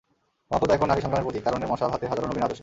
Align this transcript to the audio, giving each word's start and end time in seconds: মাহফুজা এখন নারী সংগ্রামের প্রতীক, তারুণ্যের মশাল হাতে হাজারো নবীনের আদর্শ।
মাহফুজা 0.49 0.75
এখন 0.77 0.87
নারী 0.91 1.01
সংগ্রামের 1.03 1.27
প্রতীক, 1.27 1.43
তারুণ্যের 1.45 1.71
মশাল 1.71 1.89
হাতে 1.93 2.05
হাজারো 2.11 2.25
নবীনের 2.27 2.45
আদর্শ। 2.47 2.59